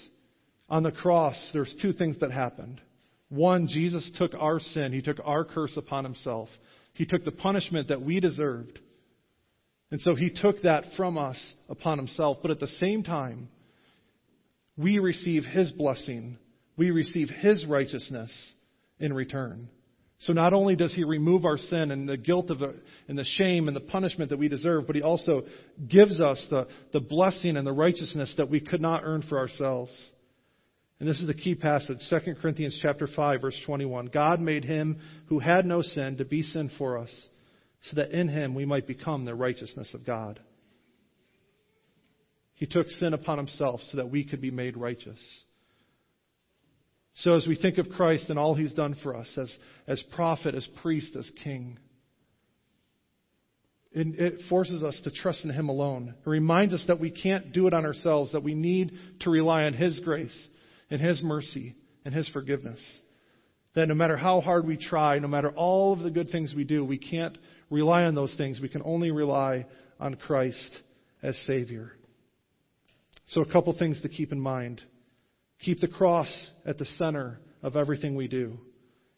[0.69, 2.79] On the cross, there's two things that happened.
[3.29, 4.93] One, Jesus took our sin.
[4.93, 6.49] He took our curse upon himself.
[6.93, 8.79] He took the punishment that we deserved
[9.93, 11.37] and so he took that from us
[11.69, 12.39] upon himself.
[12.41, 13.47] But at the same time,
[14.75, 16.39] we receive his blessing,
[16.75, 18.31] we receive his righteousness
[18.97, 19.69] in return.
[20.21, 22.73] So not only does he remove our sin and the guilt of the,
[23.07, 25.43] and the shame and the punishment that we deserve, but he also
[25.87, 29.91] gives us the, the blessing and the righteousness that we could not earn for ourselves.
[30.99, 34.07] And this is the key passage, 2 Corinthians chapter 5, verse 21.
[34.07, 37.11] God made him who had no sin to be sin for us
[37.89, 40.39] so that in him we might become the righteousness of God.
[42.55, 45.19] He took sin upon himself so that we could be made righteous.
[47.15, 49.53] So as we think of Christ and all he's done for us as,
[49.87, 51.77] as prophet, as priest, as king,
[53.91, 56.15] it, it forces us to trust in him alone.
[56.25, 59.63] It reminds us that we can't do it on ourselves, that we need to rely
[59.63, 60.35] on his grace
[60.89, 62.79] and his mercy and his forgiveness.
[63.75, 66.63] That no matter how hard we try, no matter all of the good things we
[66.63, 67.37] do, we can't
[67.69, 68.59] rely on those things.
[68.61, 69.65] We can only rely
[69.99, 70.69] on Christ
[71.23, 71.93] as Savior.
[73.27, 74.81] So, a couple things to keep in mind.
[75.61, 76.29] Keep the cross
[76.65, 78.59] at the center of everything we do.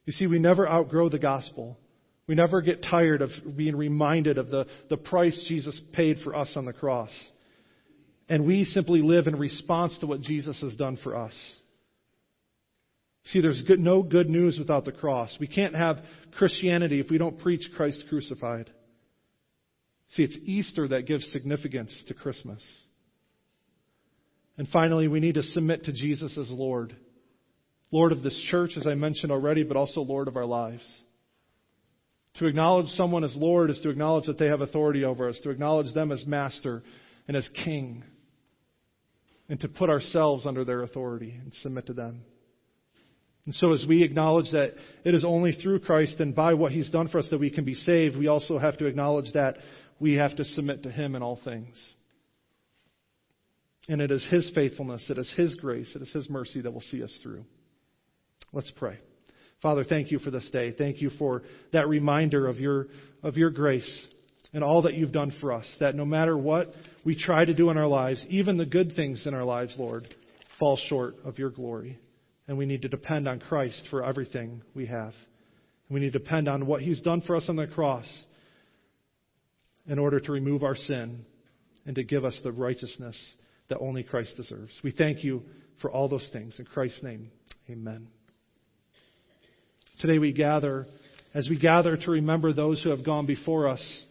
[0.06, 1.78] You see, we never outgrow the gospel.
[2.28, 6.54] We never get tired of being reminded of the, the price Jesus paid for us
[6.56, 7.12] on the cross.
[8.30, 11.34] And we simply live in response to what Jesus has done for us.
[13.26, 15.36] See, there's good, no good news without the cross.
[15.40, 15.98] We can't have
[16.38, 18.70] Christianity if we don't preach Christ crucified.
[20.10, 22.64] See, it's Easter that gives significance to Christmas.
[24.58, 26.96] And finally, we need to submit to Jesus as Lord.
[27.92, 30.84] Lord of this church, as I mentioned already, but also Lord of our lives.
[32.36, 35.50] To acknowledge someone as Lord is to acknowledge that they have authority over us, to
[35.50, 36.84] acknowledge them as master
[37.28, 38.04] and as king,
[39.50, 42.22] and to put ourselves under their authority and submit to them.
[43.46, 44.74] And so, as we acknowledge that
[45.04, 47.64] it is only through Christ and by what He's done for us that we can
[47.64, 49.58] be saved, we also have to acknowledge that
[50.00, 51.80] we have to submit to Him in all things.
[53.88, 56.82] And it is His faithfulness, it is His grace, it is His mercy that will
[56.82, 57.46] see us through.
[58.52, 58.98] Let's pray.
[59.62, 60.72] Father, thank you for this day.
[60.72, 62.88] Thank you for that reminder of your,
[63.22, 64.06] of your grace
[64.54, 65.66] and all that you've done for us.
[65.80, 66.70] That no matter what
[67.04, 70.08] we try to do in our lives, even the good things in our lives, Lord,
[70.60, 72.00] fall short of your glory.
[72.48, 75.14] And we need to depend on Christ for everything we have.
[75.88, 78.06] And We need to depend on what He's done for us on the cross
[79.88, 81.26] in order to remove our sin
[81.86, 83.16] and to give us the righteousness
[83.70, 84.80] that only Christ deserves.
[84.84, 85.44] We thank you
[85.82, 86.58] for all those things.
[86.60, 87.32] In Christ's name,
[87.70, 88.08] amen.
[90.00, 90.88] Today we gather,
[91.34, 94.04] as we gather to remember those who have gone before us,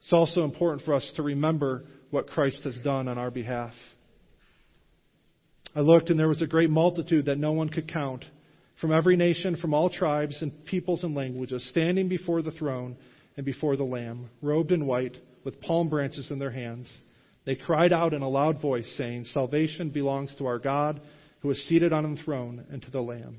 [0.00, 3.72] it's also important for us to remember what Christ has done on our behalf.
[5.76, 8.24] I looked, and there was a great multitude that no one could count,
[8.80, 12.96] from every nation, from all tribes and peoples and languages, standing before the throne
[13.36, 16.90] and before the Lamb, robed in white, with palm branches in their hands.
[17.44, 21.02] They cried out in a loud voice, saying, Salvation belongs to our God
[21.40, 23.36] who is seated on the throne and to the Lamb.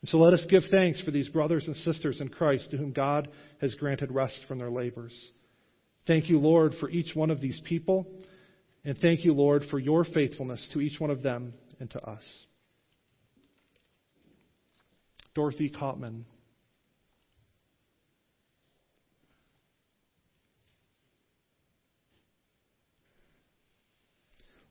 [0.00, 2.92] And so let us give thanks for these brothers and sisters in Christ to whom
[2.92, 3.26] God
[3.60, 5.12] has granted rest from their labors.
[6.06, 8.06] Thank you, Lord, for each one of these people,
[8.84, 12.22] and thank you, Lord, for your faithfulness to each one of them and to us.
[15.34, 16.24] Dorothy Kottman.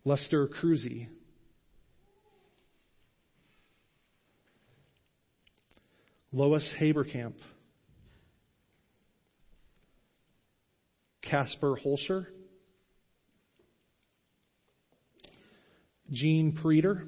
[0.04, 1.10] Lester Cruzy.
[6.32, 7.36] Lois Haberkamp.
[11.22, 12.28] Casper Holscher.
[16.12, 17.08] Jean Preeter.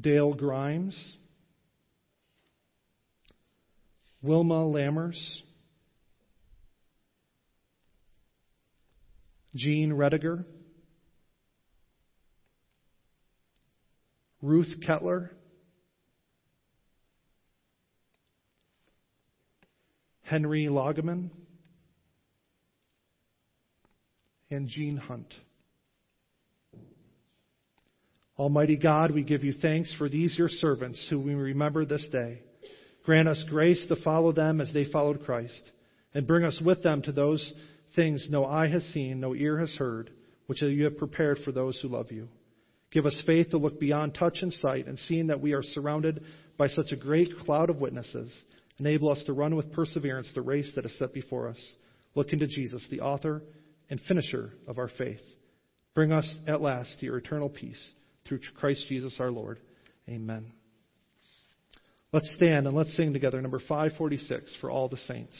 [0.00, 1.16] Dale Grimes.
[4.22, 5.42] Wilma Lammers.
[9.54, 10.44] Jean Rediger,
[14.42, 15.30] Ruth Kettler,
[20.22, 21.30] Henry Loggeman,
[24.54, 25.34] and Jean Hunt.
[28.38, 32.40] Almighty God, we give you thanks for these your servants who we remember this day.
[33.04, 35.70] Grant us grace to follow them as they followed Christ,
[36.14, 37.52] and bring us with them to those
[37.94, 40.10] things no eye has seen, no ear has heard,
[40.46, 42.28] which you have prepared for those who love you.
[42.90, 46.24] Give us faith to look beyond touch and sight, and seeing that we are surrounded
[46.56, 48.32] by such a great cloud of witnesses,
[48.78, 51.72] enable us to run with perseverance the race that is set before us,
[52.14, 53.42] looking to Jesus, the author
[53.94, 55.20] and finisher of our faith.
[55.94, 57.80] Bring us at last to your eternal peace
[58.26, 59.60] through Christ Jesus our Lord.
[60.08, 60.50] Amen.
[62.12, 65.36] Let's stand and let's sing together number 546 for all the saints.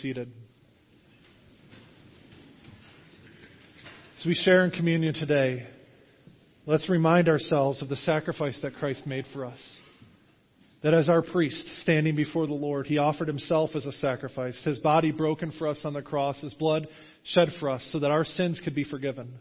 [0.00, 0.32] Seated.
[4.18, 5.66] As we share in communion today,
[6.66, 9.58] let's remind ourselves of the sacrifice that Christ made for us.
[10.82, 14.78] That as our priest standing before the Lord, he offered himself as a sacrifice, his
[14.78, 16.88] body broken for us on the cross, his blood
[17.24, 19.32] shed for us so that our sins could be forgiven.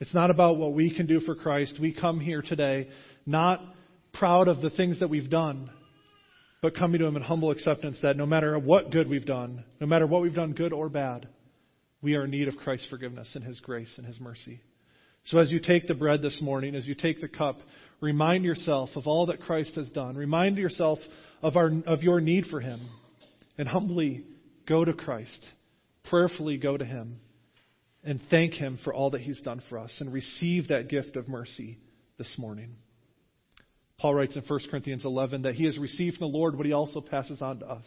[0.00, 1.78] It's not about what we can do for Christ.
[1.80, 2.88] We come here today
[3.26, 3.60] not
[4.12, 5.70] proud of the things that we've done,
[6.64, 9.86] but coming to him in humble acceptance that no matter what good we've done, no
[9.86, 11.28] matter what we've done, good or bad,
[12.00, 14.62] we are in need of Christ's forgiveness and His grace and His mercy.
[15.26, 17.58] So as you take the bread this morning, as you take the cup,
[18.00, 20.16] remind yourself of all that Christ has done.
[20.16, 21.00] Remind yourself
[21.42, 22.80] of, our, of your need for Him.
[23.58, 24.24] And humbly
[24.66, 25.44] go to Christ.
[26.04, 27.20] Prayerfully go to Him.
[28.04, 29.94] And thank Him for all that He's done for us.
[30.00, 31.76] And receive that gift of mercy
[32.16, 32.76] this morning.
[33.98, 36.72] Paul writes in 1 Corinthians 11 that he has received from the Lord what he
[36.72, 37.84] also passes on to us.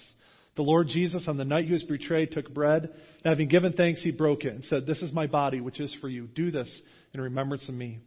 [0.56, 2.92] The Lord Jesus, on the night he was betrayed, took bread, and
[3.26, 6.10] having given thanks, he broke it and said, This is my body, which is for
[6.10, 6.28] you.
[6.28, 6.82] Do this
[7.14, 8.00] in remembrance of me.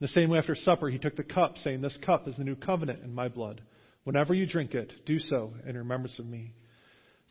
[0.00, 2.44] In the same way, after supper, he took the cup, saying, This cup is the
[2.44, 3.62] new covenant in my blood.
[4.04, 6.54] Whenever you drink it, do so in remembrance of me.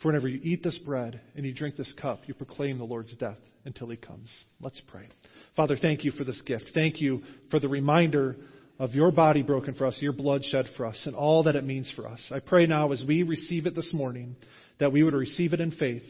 [0.01, 3.15] For whenever you eat this bread and you drink this cup, you proclaim the Lord's
[3.15, 4.29] death until he comes.
[4.59, 5.07] Let's pray.
[5.55, 6.71] Father, thank you for this gift.
[6.73, 8.35] Thank you for the reminder
[8.79, 11.63] of your body broken for us, your blood shed for us, and all that it
[11.63, 12.21] means for us.
[12.31, 14.35] I pray now as we receive it this morning
[14.79, 16.03] that we would receive it in faith,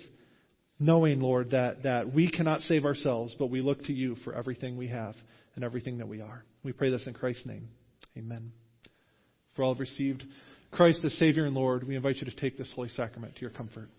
[0.79, 4.77] knowing, Lord, that, that we cannot save ourselves, but we look to you for everything
[4.77, 5.15] we have
[5.55, 6.43] and everything that we are.
[6.63, 7.69] We pray this in Christ's name.
[8.17, 8.51] Amen.
[9.55, 10.23] For all have received
[10.71, 13.49] Christ as Savior and Lord, we invite you to take this holy sacrament to your
[13.49, 13.89] comfort.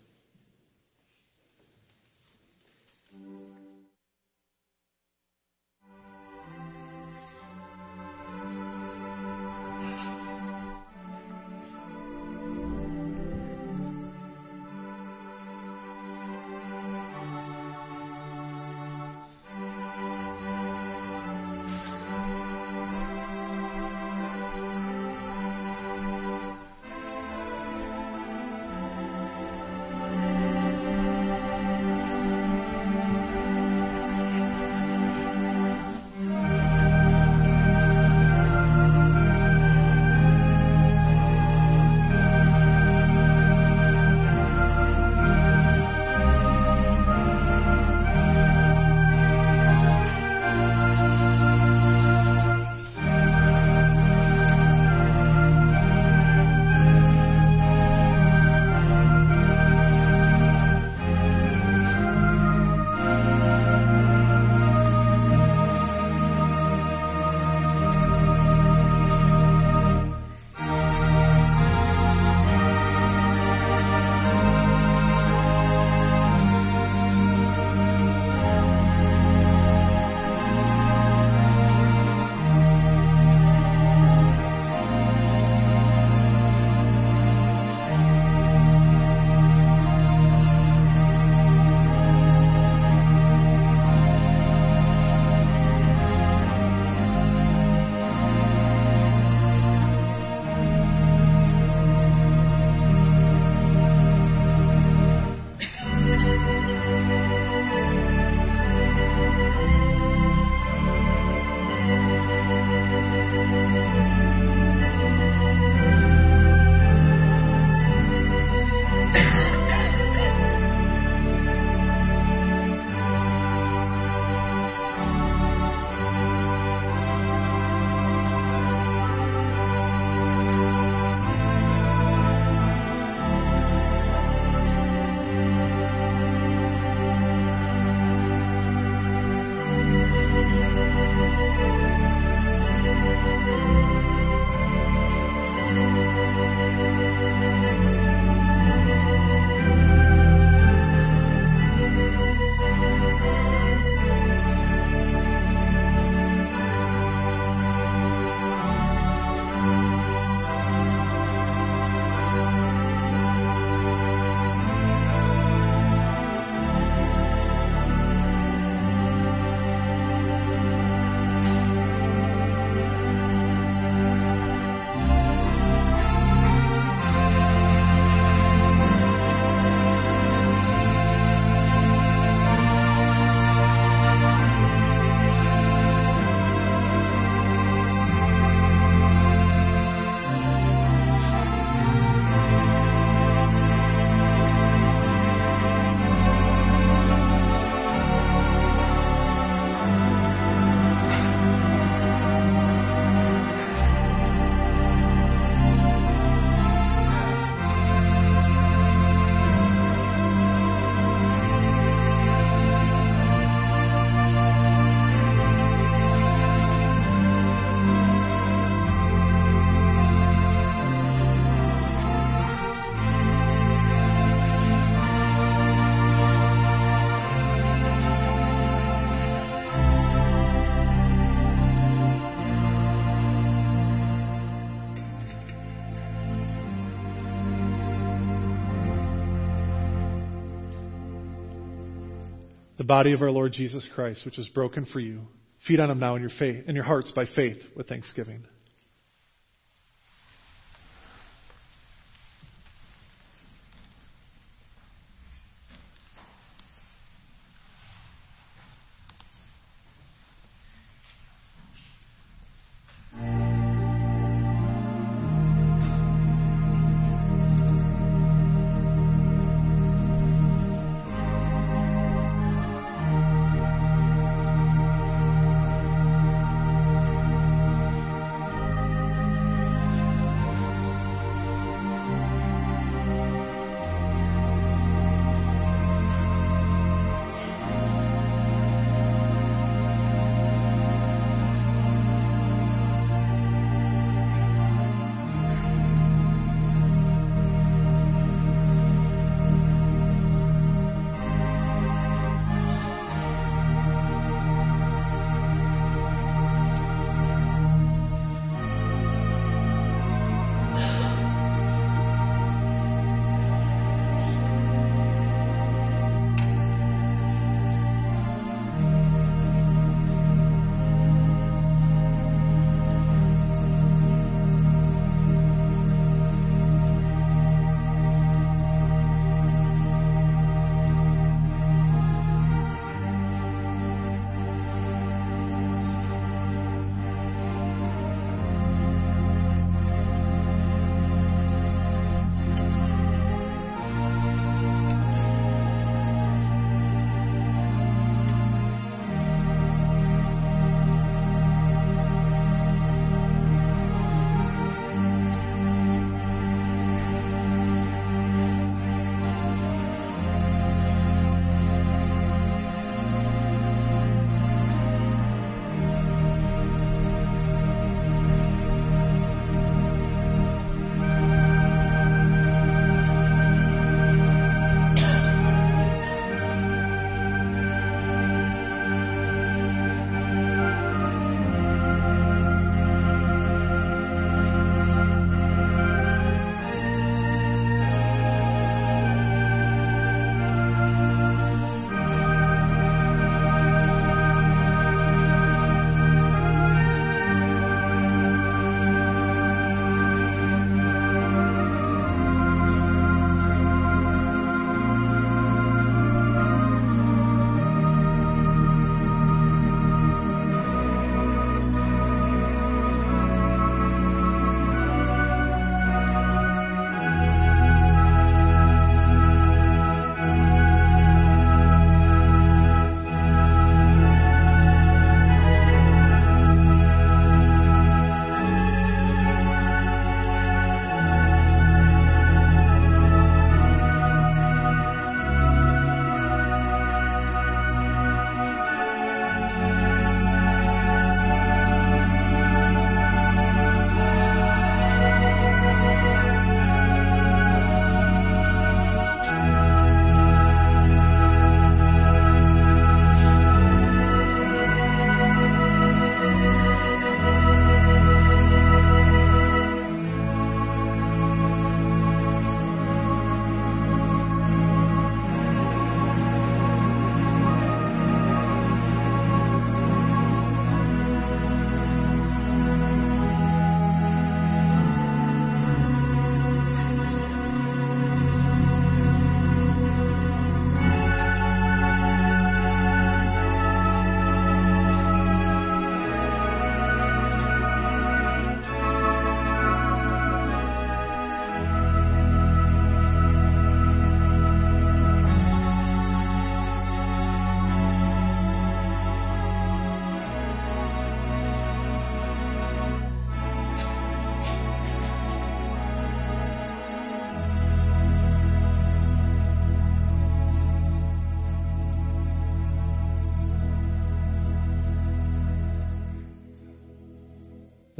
[242.89, 245.21] Body of our Lord Jesus Christ, which is broken for you.
[245.67, 248.43] Feed on him now in your faith, in your hearts by faith with thanksgiving.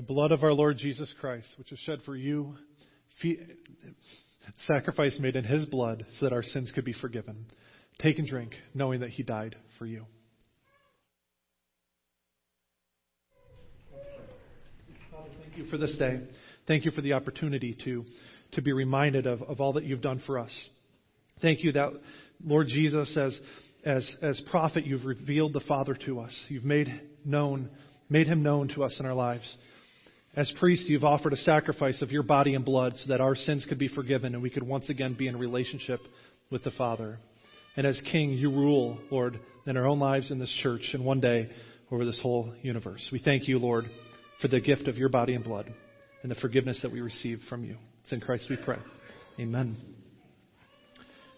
[0.09, 2.55] Blood of our Lord Jesus Christ, which was shed for you,
[4.65, 7.45] sacrifice made in his blood so that our sins could be forgiven.
[8.01, 10.07] Take and drink, knowing that he died for you.
[15.11, 16.21] Father, thank you for this day.
[16.67, 18.03] Thank you for the opportunity to,
[18.53, 20.51] to be reminded of, of all that you've done for us.
[21.39, 21.91] Thank you that,
[22.43, 23.39] Lord Jesus, as,
[23.85, 26.35] as, as prophet, you've revealed the Father to us.
[26.47, 26.87] You've made
[27.23, 27.69] known,
[28.09, 29.45] made him known to us in our lives.
[30.35, 33.65] As priest, you've offered a sacrifice of your body and blood so that our sins
[33.67, 35.99] could be forgiven and we could once again be in relationship
[36.51, 37.17] with the Father.
[37.75, 41.19] And as king, you rule, Lord, in our own lives in this church and one
[41.19, 41.49] day
[41.91, 43.07] over this whole universe.
[43.11, 43.85] We thank you, Lord,
[44.41, 45.73] for the gift of your body and blood
[46.21, 47.77] and the forgiveness that we receive from you.
[48.03, 48.77] It's in Christ we pray.
[49.39, 49.77] Amen.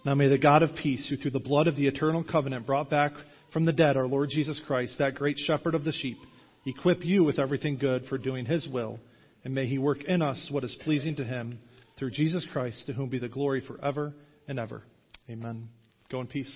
[0.04, 2.90] Now may the God of peace, who through the blood of the eternal covenant brought
[2.90, 3.12] back
[3.54, 6.18] from the dead our Lord Jesus Christ, that great shepherd of the sheep,
[6.66, 9.00] equip you with everything good for doing his will,
[9.44, 11.60] and may he work in us what is pleasing to him
[11.98, 14.14] through Jesus Christ, to whom be the glory forever
[14.48, 14.84] and ever.
[15.30, 15.70] Amen.
[16.12, 16.52] Go in peace.